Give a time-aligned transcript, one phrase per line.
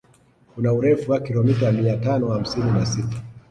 [0.55, 3.21] Kuna urefu wa kilomita mia tano hamsini na sita